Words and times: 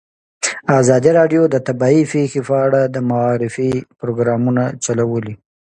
ازادي 0.79 1.11
راډیو 1.19 1.41
د 1.49 1.55
طبیعي 1.67 2.03
پېښې 2.13 2.41
په 2.47 2.53
اړه 2.65 2.81
د 2.85 2.97
معارفې 3.09 3.69
پروګرامونه 3.99 4.63
چلولي. 4.83 5.35